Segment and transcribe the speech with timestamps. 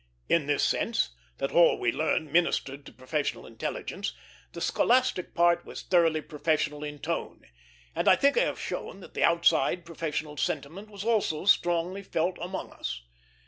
[0.27, 4.15] In this sense that all we learned ministered to professional intelligence
[4.51, 7.45] the scholastic part was thoroughly professional in tone;
[7.93, 12.39] and I think I have shown that the outside professional sentiment was also strongly felt
[12.41, 13.03] among us.